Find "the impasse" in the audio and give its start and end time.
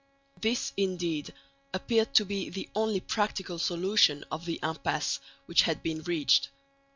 4.45-5.19